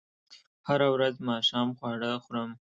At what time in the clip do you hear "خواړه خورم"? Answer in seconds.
1.77-2.51